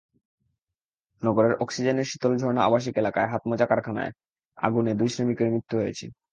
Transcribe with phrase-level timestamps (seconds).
[1.23, 4.11] নগরের অক্সিজেনের শীতলঝর্ণা আবাসিক এলাকায় হাতমোজা কারখানায়
[4.57, 6.05] আগুনে দুই শ্রমিকের মৃত্যু হয়েছে।